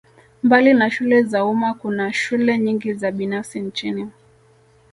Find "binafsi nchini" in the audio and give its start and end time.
3.11-4.11